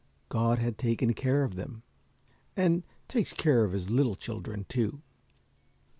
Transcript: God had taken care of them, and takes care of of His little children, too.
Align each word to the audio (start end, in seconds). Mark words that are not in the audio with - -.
God 0.29 0.57
had 0.57 0.79
taken 0.79 1.13
care 1.13 1.43
of 1.43 1.53
them, 1.53 1.83
and 2.57 2.81
takes 3.07 3.33
care 3.33 3.63
of 3.63 3.69
of 3.69 3.73
His 3.73 3.91
little 3.91 4.15
children, 4.15 4.65
too. 4.67 5.03